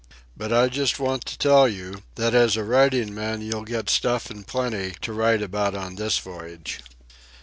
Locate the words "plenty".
4.43-4.95